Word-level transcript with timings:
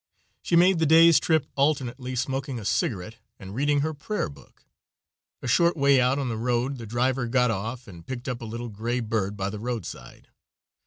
She 0.41 0.55
made 0.55 0.79
the 0.79 0.87
day's 0.87 1.19
trip 1.19 1.45
alternately 1.55 2.15
smoking 2.15 2.57
a 2.59 2.65
cigarette 2.65 3.17
and 3.37 3.53
reading 3.53 3.81
her 3.81 3.93
prayer 3.93 4.29
book. 4.29 4.65
A 5.43 5.47
short 5.47 5.77
way 5.77 6.01
out 6.01 6.17
on 6.17 6.27
the 6.27 6.37
road 6.37 6.79
the 6.79 6.87
driver 6.87 7.27
got 7.27 7.51
off 7.51 7.87
and 7.87 8.03
picked 8.03 8.27
up 8.27 8.41
a 8.41 8.45
little 8.45 8.69
gray 8.69 8.99
bird 8.99 9.37
by 9.37 9.51
the 9.51 9.59
roadside. 9.59 10.29